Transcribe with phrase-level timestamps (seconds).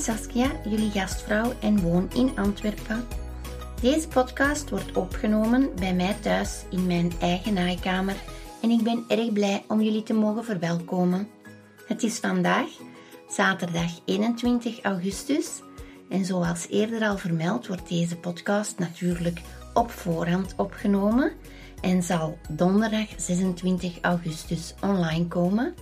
[0.00, 3.06] Saskia, jullie gastvrouw en woon in Antwerpen.
[3.80, 8.14] Deze podcast wordt opgenomen bij mij thuis in mijn eigen naaikamer
[8.62, 11.28] en ik ben erg blij om jullie te mogen verwelkomen.
[11.86, 12.68] Het is vandaag
[13.28, 15.60] zaterdag 21 augustus
[16.08, 19.40] en zoals eerder al vermeld wordt deze podcast natuurlijk
[19.74, 21.32] op voorhand opgenomen
[21.80, 25.74] en zal donderdag 26 augustus online komen.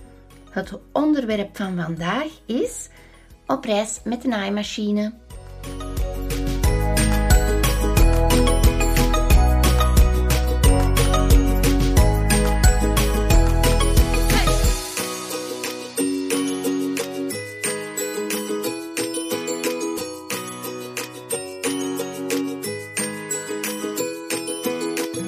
[0.49, 2.89] Het onderwerp van vandaag is
[3.49, 5.13] op reis met de naaimachine.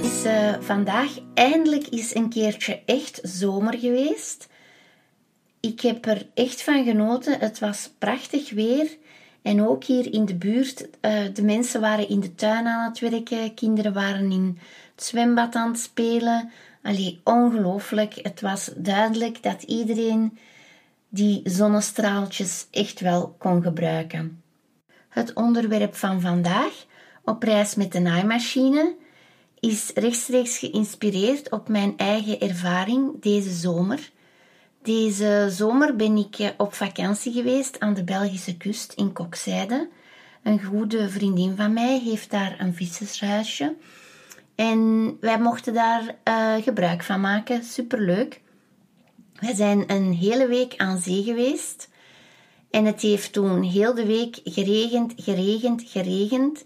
[0.01, 4.49] is uh, vandaag eindelijk eens een keertje echt zomer geweest.
[5.61, 7.39] Ik heb er echt van genoten.
[7.39, 8.97] Het was prachtig weer.
[9.41, 12.99] En ook hier in de buurt, uh, de mensen waren in de tuin aan het
[12.99, 13.53] werken.
[13.53, 14.59] Kinderen waren in
[14.95, 16.51] het zwembad aan het spelen.
[16.83, 18.13] Allee, ongelooflijk.
[18.13, 20.37] Het was duidelijk dat iedereen
[21.09, 24.41] die zonnestraaltjes echt wel kon gebruiken.
[25.09, 26.85] Het onderwerp van vandaag,
[27.23, 28.95] op reis met de naaimachine,
[29.59, 34.11] is rechtstreeks geïnspireerd op mijn eigen ervaring deze zomer.
[34.83, 39.89] Deze zomer ben ik op vakantie geweest aan de Belgische kust in Kokzijde.
[40.43, 43.75] Een goede vriendin van mij heeft daar een vissershuisje.
[44.55, 47.63] En wij mochten daar uh, gebruik van maken.
[47.63, 48.41] Superleuk.
[49.35, 51.89] Wij zijn een hele week aan zee geweest.
[52.69, 56.65] En het heeft toen heel de week geregend, geregend, geregend.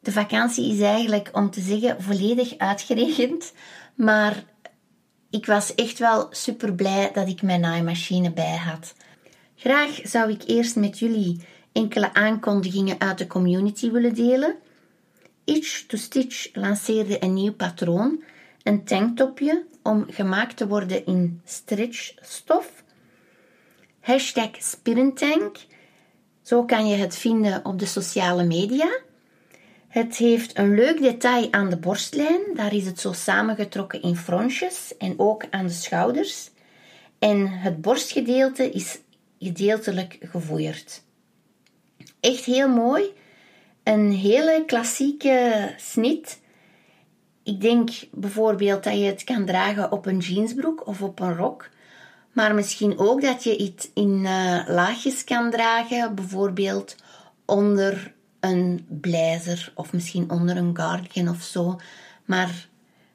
[0.00, 3.52] De vakantie is eigenlijk, om te zeggen, volledig uitgeregend.
[3.94, 4.44] Maar
[5.32, 8.94] ik was echt wel super blij dat ik mijn naaimachine bij had.
[9.56, 14.56] Graag zou ik eerst met jullie enkele aankondigingen uit de community willen delen.
[15.44, 18.22] Itch to Stitch lanceerde een nieuw patroon,
[18.62, 22.84] een tanktopje om gemaakt te worden in stretchstof.
[24.00, 25.56] Hashtag Spirentank.
[26.42, 29.00] Zo kan je het vinden op de sociale media.
[29.92, 32.40] Het heeft een leuk detail aan de borstlijn.
[32.54, 36.50] Daar is het zo samengetrokken in fronsjes en ook aan de schouders.
[37.18, 38.98] En het borstgedeelte is
[39.38, 41.02] gedeeltelijk gevoerd.
[42.20, 43.04] Echt heel mooi.
[43.82, 46.40] Een hele klassieke snit.
[47.42, 51.68] Ik denk bijvoorbeeld dat je het kan dragen op een jeansbroek of op een rok.
[52.32, 56.96] Maar misschien ook dat je het in uh, laagjes kan dragen, bijvoorbeeld
[57.44, 61.80] onder een blazer of misschien onder een cardigan of zo.
[62.24, 62.68] Maar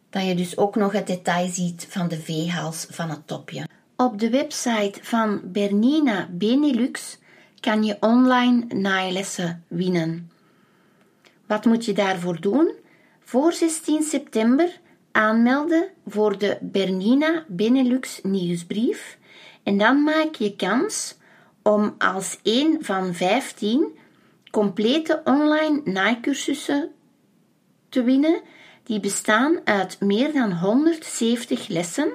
[0.09, 3.67] dat je dus ook nog het detail ziet van de V-hals van het topje.
[3.95, 7.17] Op de website van Bernina Benelux
[7.59, 10.31] kan je online naailessen winnen.
[11.45, 12.71] Wat moet je daarvoor doen?
[13.23, 14.79] Voor 16 september
[15.11, 19.17] aanmelden voor de Bernina Benelux nieuwsbrief
[19.63, 21.17] en dan maak je kans
[21.63, 23.97] om als een van 15
[24.51, 26.91] complete online naaicursussen
[27.89, 28.41] te winnen.
[28.83, 32.13] Die bestaan uit meer dan 170 lessen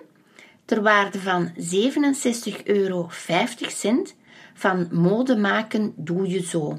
[0.64, 3.10] ter waarde van 67,50 euro
[4.54, 6.78] van mode maken doe je zo.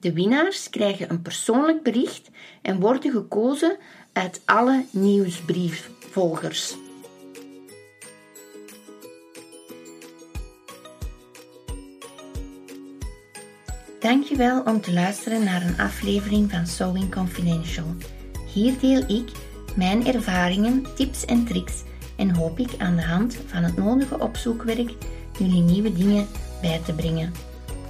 [0.00, 2.30] De winnaars krijgen een persoonlijk bericht
[2.62, 3.76] en worden gekozen
[4.12, 6.76] uit alle nieuwsbriefvolgers.
[14.00, 17.94] Dankjewel om te luisteren naar een aflevering van Sewing Confidential.
[18.52, 19.30] Hier deel ik
[19.76, 21.82] mijn ervaringen, tips en tricks
[22.16, 24.90] en hoop ik aan de hand van het nodige opzoekwerk
[25.38, 26.26] jullie nieuwe dingen
[26.60, 27.32] bij te brengen.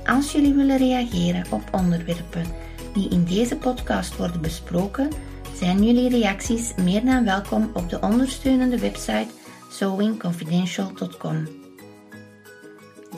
[0.07, 2.47] Als jullie willen reageren op onderwerpen
[2.95, 5.09] die in deze podcast worden besproken,
[5.55, 9.29] zijn jullie reacties meer dan welkom op de ondersteunende website
[9.71, 11.68] sewingconfidential.com.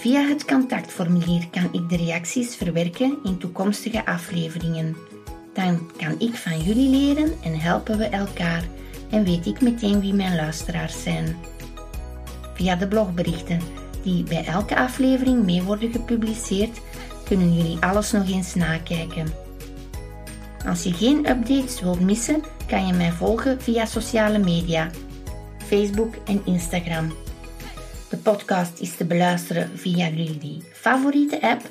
[0.01, 4.97] Via het contactformulier kan ik de reacties verwerken in toekomstige afleveringen.
[5.53, 8.65] Dan kan ik van jullie leren en helpen we elkaar
[9.11, 11.37] en weet ik meteen wie mijn luisteraars zijn.
[12.55, 13.61] Via de blogberichten
[14.03, 16.81] die bij elke aflevering mee worden gepubliceerd,
[17.25, 19.27] kunnen jullie alles nog eens nakijken.
[20.67, 24.91] Als je geen updates wilt missen, kan je mij volgen via sociale media,
[25.67, 27.13] Facebook en Instagram.
[28.11, 31.71] De podcast is te beluisteren via jullie favoriete app,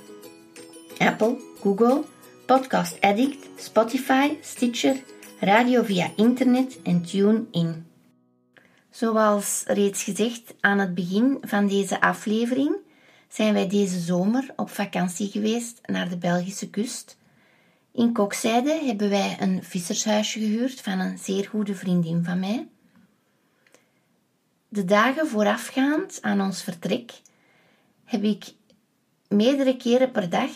[0.97, 2.03] Apple, Google,
[2.45, 5.03] Podcast Addict, Spotify, Stitcher,
[5.39, 7.85] radio via internet en TuneIn.
[8.89, 12.75] Zoals reeds gezegd aan het begin van deze aflevering,
[13.29, 17.17] zijn wij deze zomer op vakantie geweest naar de Belgische kust.
[17.93, 22.67] In Kokzijde hebben wij een vissershuisje gehuurd van een zeer goede vriendin van mij.
[24.71, 27.21] De dagen voorafgaand aan ons vertrek
[28.03, 28.53] heb ik
[29.27, 30.49] meerdere keren per dag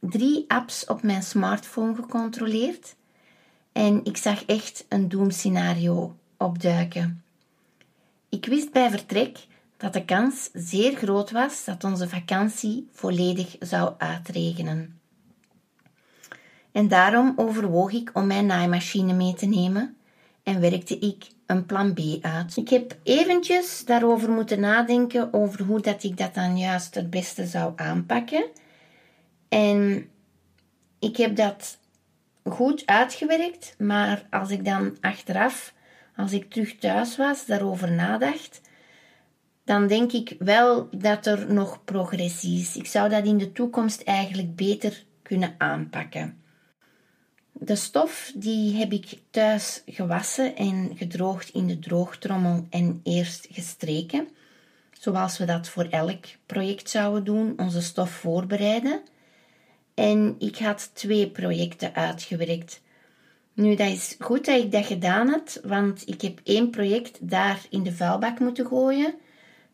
[0.00, 2.94] drie apps op mijn smartphone gecontroleerd
[3.72, 7.22] en ik zag echt een doemscenario opduiken.
[8.28, 9.46] Ik wist bij vertrek
[9.76, 15.00] dat de kans zeer groot was dat onze vakantie volledig zou uitregenen.
[16.72, 19.96] En daarom overwoog ik om mijn naaimachine mee te nemen
[20.42, 22.56] en werkte ik een plan B uit.
[22.56, 27.46] Ik heb eventjes daarover moeten nadenken over hoe dat ik dat dan juist het beste
[27.46, 28.44] zou aanpakken.
[29.48, 30.08] En
[30.98, 31.78] ik heb dat
[32.44, 35.74] goed uitgewerkt, maar als ik dan achteraf,
[36.16, 38.60] als ik terug thuis was, daarover nadacht,
[39.64, 42.76] dan denk ik wel dat er nog progressie is.
[42.76, 46.42] Ik zou dat in de toekomst eigenlijk beter kunnen aanpakken.
[47.60, 54.28] De stof die heb ik thuis gewassen en gedroogd in de droogtrommel en eerst gestreken.
[54.92, 59.00] Zoals we dat voor elk project zouden doen, onze stof voorbereiden.
[59.94, 62.80] En ik had twee projecten uitgewerkt.
[63.52, 67.66] Nu, dat is goed dat ik dat gedaan heb, want ik heb één project daar
[67.70, 69.14] in de vuilbak moeten gooien.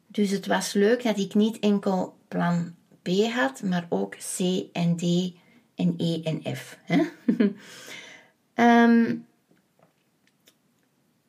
[0.07, 4.41] Dus het was leuk dat ik niet enkel plan B had, maar ook C
[4.73, 5.33] en D
[5.75, 6.79] en E en F.
[6.83, 7.03] Hè?
[8.55, 9.17] Ehm,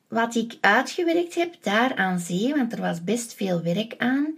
[0.07, 4.37] wat ik uitgewerkt heb daar aan zee, want er was best veel werk aan,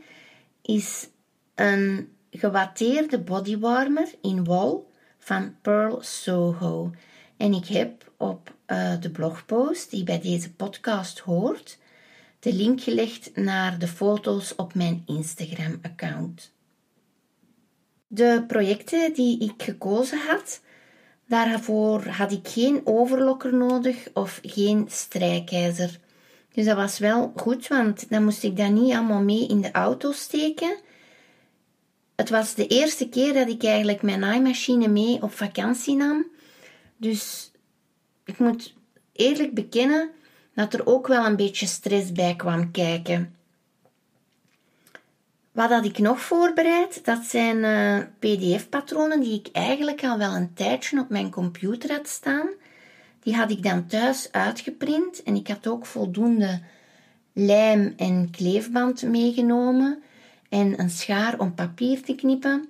[0.62, 1.08] is
[1.56, 6.92] een gewatteerde bodywarmer in wol van Pearl Soho.
[7.38, 11.78] En ik heb op uh, de blogpost die bij deze podcast hoort,
[12.40, 16.56] de link gelegd naar de foto's op mijn Instagram-account.
[18.08, 20.62] De projecten die ik gekozen had,
[21.26, 26.00] daarvoor had ik geen overlokker nodig of geen strijkijzer.
[26.54, 29.72] Dus dat was wel goed, want dan moest ik dat niet allemaal mee in de
[29.72, 30.78] auto steken.
[32.16, 36.26] Het was de eerste keer dat ik eigenlijk mijn naaimachine mee op vakantie nam.
[36.98, 37.52] Dus
[38.26, 38.76] ik moet
[39.12, 40.10] eerlijk bekennen
[40.54, 43.37] dat er ook wel een beetje stress bij kwam kijken.
[45.58, 47.06] Wat had ik nog voorbereid?
[47.06, 52.08] Dat zijn uh, PDF-patronen die ik eigenlijk al wel een tijdje op mijn computer had
[52.08, 52.48] staan.
[53.20, 56.62] Die had ik dan thuis uitgeprint en ik had ook voldoende
[57.34, 60.04] lijm en kleefband meegenomen
[60.50, 62.70] en een schaar om papier te knippen,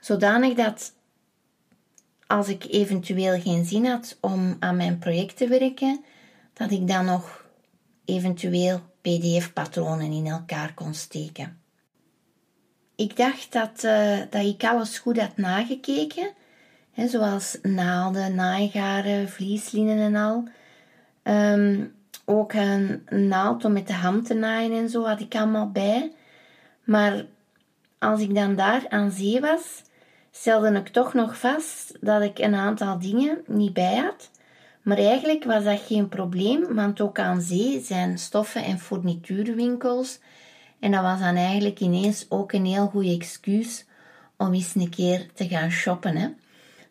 [0.00, 0.92] zodanig dat
[2.26, 6.04] als ik eventueel geen zin had om aan mijn project te werken,
[6.52, 7.44] dat ik dan nog
[8.04, 11.57] eventueel PDF-patronen in elkaar kon steken.
[12.98, 16.30] Ik dacht dat, uh, dat ik alles goed had nagekeken,
[16.96, 20.48] zoals naalden, naaigaren, vlieslinnen en al.
[21.22, 25.70] Um, ook een naald om met de hand te naaien en zo had ik allemaal
[25.70, 26.12] bij.
[26.84, 27.24] Maar
[27.98, 29.82] als ik dan daar aan zee was,
[30.30, 34.30] stelde ik toch nog vast dat ik een aantal dingen niet bij had.
[34.82, 40.18] Maar eigenlijk was dat geen probleem, want ook aan zee zijn stoffen- en fourniturenwinkels.
[40.78, 43.84] En dat was dan eigenlijk ineens ook een heel goed excuus
[44.36, 46.16] om eens een keer te gaan shoppen.
[46.16, 46.28] Hè.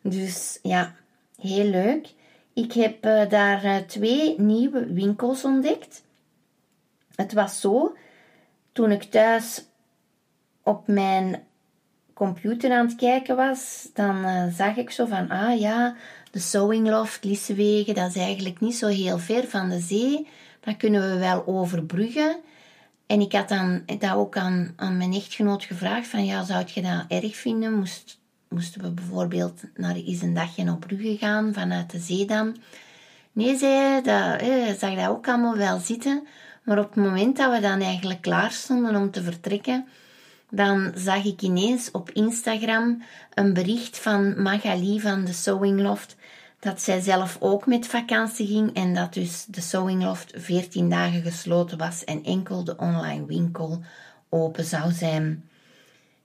[0.02, 0.96] Dus ja,
[1.42, 2.08] heel leuk.
[2.54, 6.04] Ik heb uh, daar uh, twee nieuwe winkels ontdekt.
[7.16, 7.96] Het was zo,
[8.72, 9.66] toen ik thuis
[10.64, 11.44] op mijn
[12.14, 15.96] computer aan het kijken was, dan uh, zag ik zo van, ah ja,
[16.32, 20.28] de Sewing Loft, Lissewegen, dat is eigenlijk niet zo heel ver van de zee.
[20.60, 22.38] Dat kunnen we wel overbruggen.
[23.08, 26.82] En ik had dan dat ook aan, aan mijn echtgenoot gevraagd, van ja, zou je
[26.82, 27.74] dat erg vinden?
[27.74, 32.58] Moest, moesten we bijvoorbeeld naar eens een dagje op Brugge gaan, vanuit de zee dan?
[33.32, 36.28] Nee, zei dat, eh, zag dat ook allemaal wel zitten.
[36.64, 39.88] Maar op het moment dat we dan eigenlijk klaar stonden om te vertrekken,
[40.50, 43.02] dan zag ik ineens op Instagram
[43.34, 46.16] een bericht van Magali van de Sewing Loft
[46.60, 51.22] dat zij zelf ook met vakantie ging en dat dus de Sewing Loft 14 dagen
[51.22, 53.82] gesloten was en enkel de online winkel
[54.30, 55.50] open zou zijn.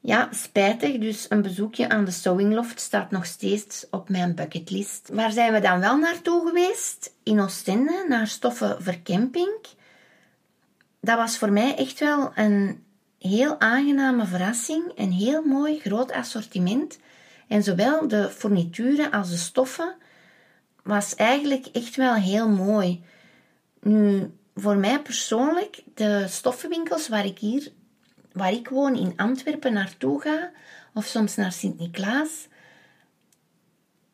[0.01, 5.09] Ja, spijtig, dus een bezoekje aan de Sewing Loft staat nog steeds op mijn bucketlist.
[5.13, 7.15] Waar zijn we dan wel naartoe geweest?
[7.23, 9.57] In Oostende, naar Stoffen Vercamping.
[11.01, 12.85] Dat was voor mij echt wel een
[13.19, 16.99] heel aangename verrassing, een heel mooi groot assortiment.
[17.49, 19.95] En zowel de fournituren als de stoffen
[20.83, 23.05] was eigenlijk echt wel heel mooi.
[23.81, 27.73] Nu, voor mij persoonlijk, de stoffenwinkels waar ik hier
[28.33, 30.51] waar ik woon in Antwerpen naartoe ga,
[30.95, 32.49] of soms naar Sint-Niklaas,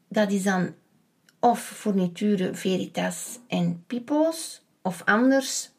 [0.09, 0.75] dat is dan
[1.41, 5.71] of Fourniture Veritas en Pipo's, of anders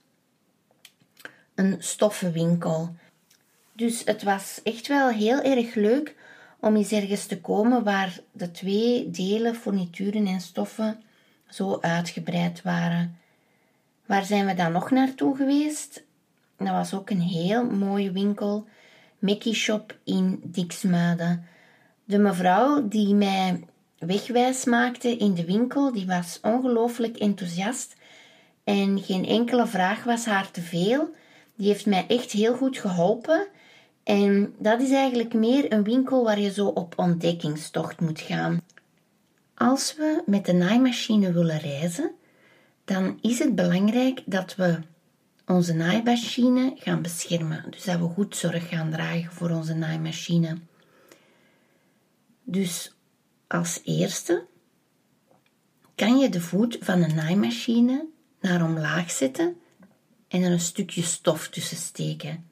[1.56, 2.96] een stoffenwinkel.
[3.74, 6.16] Dus het was echt wel heel erg leuk
[6.60, 11.02] om eens ergens te komen waar de twee delen, fournituren en stoffen,
[11.50, 13.18] zo uitgebreid waren.
[14.06, 16.04] Waar zijn we dan nog naartoe geweest?
[16.58, 18.68] Dat was ook een heel mooie winkel,
[19.20, 21.46] Mickey Shop in Diksmuiden.
[22.04, 23.64] De mevrouw die mij
[23.98, 27.96] wegwijs maakte in de winkel, die was ongelooflijk enthousiast
[28.64, 31.14] en geen enkele vraag was haar te veel.
[31.56, 33.48] Die heeft mij echt heel goed geholpen.
[34.10, 38.62] En dat is eigenlijk meer een winkel waar je zo op ontdekkingstocht moet gaan.
[39.54, 42.12] Als we met de naaimachine willen reizen,
[42.86, 44.80] dan is het belangrijk dat we
[45.46, 47.66] onze naaimachine gaan beschermen.
[47.70, 50.58] Dus dat we goed zorg gaan dragen voor onze naaimachine.
[52.44, 52.96] Dus
[53.48, 54.46] als eerste
[55.96, 58.06] kan je de voet van de naaimachine
[58.42, 59.58] naar omlaag zetten
[60.28, 62.49] en er een stukje stof tussen steken.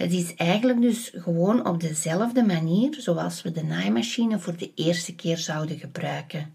[0.00, 5.14] Het is eigenlijk dus gewoon op dezelfde manier zoals we de naaimachine voor de eerste
[5.14, 6.54] keer zouden gebruiken.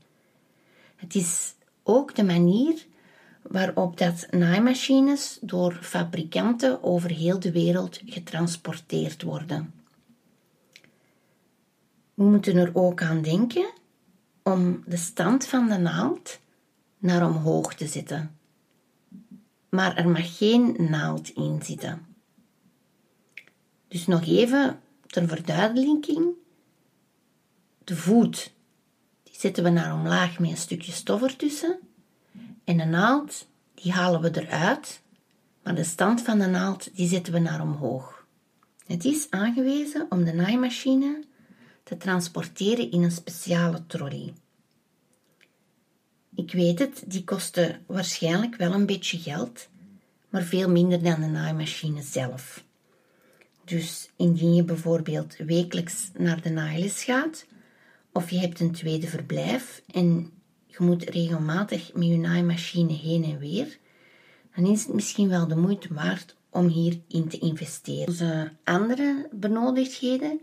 [0.95, 2.85] Het is ook de manier
[3.41, 9.73] waarop dat naaimachines door fabrikanten over heel de wereld getransporteerd worden.
[12.13, 13.73] We moeten er ook aan denken
[14.43, 16.39] om de stand van de naald
[16.97, 18.37] naar omhoog te zetten.
[19.69, 22.14] Maar er mag geen naald in zitten.
[23.95, 26.33] Dus nog even ter verduidelijking.
[27.83, 28.53] De voet,
[29.23, 31.79] die zetten we naar omlaag met een stukje stof ertussen.
[32.63, 35.01] En de naald, die halen we eruit.
[35.63, 38.25] Maar de stand van de naald, die zetten we naar omhoog.
[38.85, 41.23] Het is aangewezen om de naaimachine
[41.83, 44.33] te transporteren in een speciale trolley.
[46.35, 49.67] Ik weet het, die kosten waarschijnlijk wel een beetje geld,
[50.29, 52.63] maar veel minder dan de naaimachine zelf.
[53.65, 57.45] Dus indien je bijvoorbeeld wekelijks naar de naailes gaat,
[58.11, 60.31] of je hebt een tweede verblijf en
[60.65, 63.77] je moet regelmatig met je naaimachine heen en weer,
[64.55, 68.07] dan is het misschien wel de moeite waard om hierin te investeren.
[68.07, 70.41] Onze andere benodigdheden,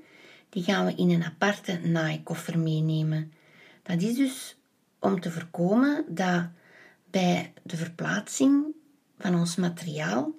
[0.48, 3.32] die gaan we in een aparte naaikoffer meenemen.
[3.82, 4.56] Dat is dus
[4.98, 6.44] om te voorkomen dat
[7.10, 8.64] bij de verplaatsing
[9.18, 10.32] van ons materiaal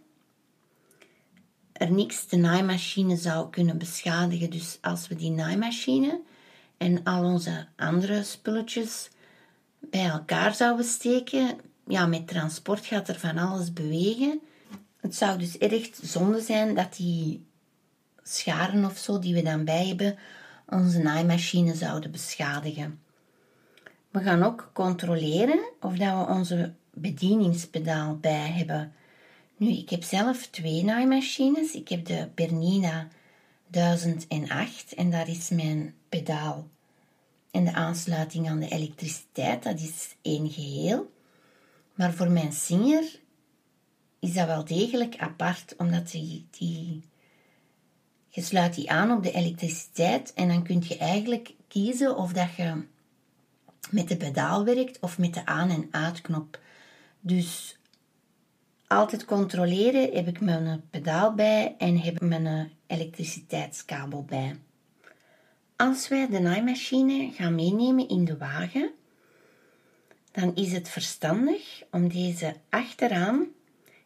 [1.74, 4.50] er niks de naaimachine zou kunnen beschadigen.
[4.50, 6.22] Dus als we die naaimachine
[6.77, 9.10] en al onze andere spulletjes
[9.80, 14.42] bij elkaar zouden steken, ja, met transport gaat er van alles bewegen.
[15.00, 17.46] Het zou dus erg zonde zijn dat die
[18.24, 20.18] scharen of zo die we dan bij hebben,
[20.68, 23.01] onze naaimachine zouden beschadigen.
[24.12, 28.94] We gaan ook controleren of dat we onze bedieningspedaal bij hebben.
[29.63, 31.74] Nu, ik heb zelf twee naaimachines.
[31.74, 33.08] Ik heb de Bernina
[33.67, 36.67] 1008 en daar is mijn pedaal
[37.51, 39.63] en de aansluiting aan de elektriciteit.
[39.63, 41.12] Dat is één geheel.
[41.93, 43.20] Maar voor mijn Singer
[44.20, 47.03] is dat wel degelijk apart, omdat die, die,
[48.29, 52.55] je sluit die aan op de elektriciteit en dan kun je eigenlijk kiezen of dat
[52.55, 52.86] je
[53.89, 56.60] met de pedaal werkt of met de aan- en uitknop.
[57.20, 57.77] Dus
[58.93, 64.55] altijd controleren heb ik mijn pedaal bij en heb ik mijn elektriciteitskabel bij.
[65.75, 68.91] Als wij de naaimachine gaan meenemen in de wagen,
[70.31, 73.47] dan is het verstandig om deze achteraan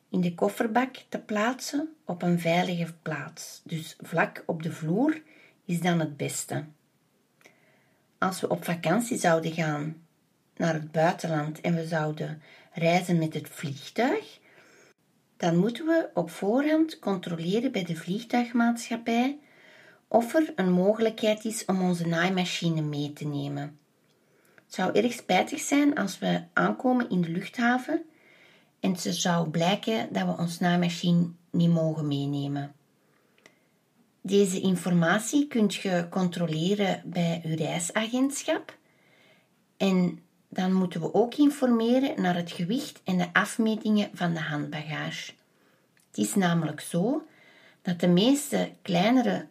[0.10, 3.62] in de kofferbak te plaatsen op een veilige plaats.
[3.64, 5.22] Dus vlak op de vloer
[5.66, 6.66] is dan het beste.
[8.18, 10.06] Als we op vakantie zouden gaan
[10.56, 12.42] naar het buitenland en we zouden
[12.74, 14.40] reizen met het vliegtuig,
[15.38, 19.40] dan moeten we op voorhand controleren bij de vliegtuigmaatschappij
[20.08, 23.80] of er een mogelijkheid is om onze naaimachine mee te nemen.
[24.66, 28.04] Het zou erg spijtig zijn als we aankomen in de luchthaven
[28.80, 32.76] en het zou blijken dat we ons naaimachine niet mogen meenemen.
[34.22, 38.78] Deze informatie kunt je controleren bij uw reisagentschap
[39.78, 45.32] en dan moeten we ook informeren naar het gewicht en de afmetingen van de handbagage.
[46.08, 47.28] Het is namelijk zo
[47.82, 49.48] dat de meeste kleinere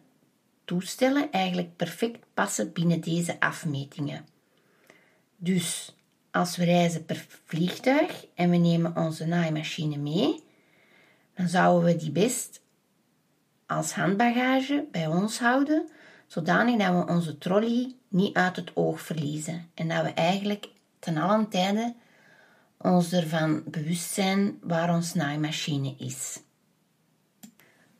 [0.65, 4.25] toestellen eigenlijk perfect passen binnen deze afmetingen.
[5.35, 5.95] Dus
[6.31, 10.43] als we reizen per vliegtuig en we nemen onze naaimachine mee,
[11.35, 12.61] dan zouden we die best
[13.65, 15.89] als handbagage bij ons houden,
[16.27, 20.67] zodanig dat we onze trolley niet uit het oog verliezen en dat we eigenlijk
[20.99, 21.95] ten allen tijde
[22.77, 26.39] ons ervan bewust zijn waar ons naaimachine is.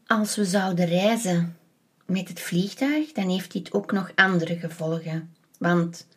[0.07, 1.57] Als we zouden reizen
[2.05, 5.33] met het vliegtuig, dan heeft dit ook nog andere gevolgen.
[5.59, 6.07] Want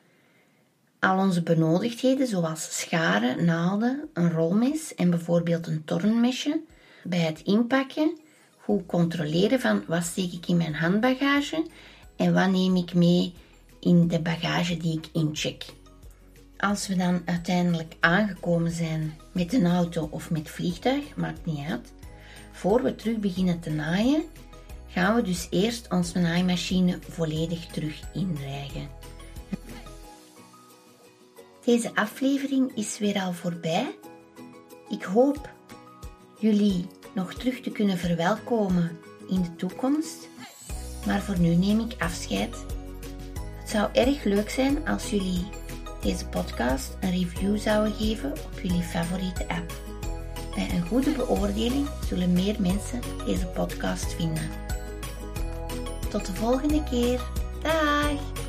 [0.99, 6.61] al onze benodigdheden, zoals scharen, naalden, een rolmes en bijvoorbeeld een tornmesje,
[7.05, 8.19] bij het inpakken
[8.71, 11.67] goed controleren van wat steek ik in mijn handbagage
[12.17, 13.33] en wat neem ik mee
[13.81, 15.65] in de bagage die ik incheck.
[16.61, 21.93] Als we dan uiteindelijk aangekomen zijn met een auto of met vliegtuig, maakt niet uit,
[22.53, 24.23] voor we terug beginnen te naaien,
[24.89, 28.89] gaan we dus eerst onze naaimachine volledig terug inrijgen.
[31.65, 33.99] Deze aflevering is weer al voorbij.
[34.89, 35.51] Ik hoop
[36.39, 38.99] jullie nog terug te kunnen verwelkomen
[39.29, 40.29] in de toekomst,
[41.07, 42.57] maar voor nu neem ik afscheid.
[43.61, 45.45] Het zou erg leuk zijn als jullie
[46.01, 49.73] deze podcast een review zouden geven op jullie favoriete app.
[50.55, 54.51] Bij een goede beoordeling zullen meer mensen deze podcast vinden.
[56.11, 57.21] Tot de volgende keer.
[57.63, 58.40] Dag!